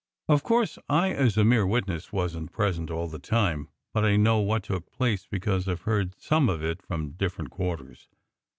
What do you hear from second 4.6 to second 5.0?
took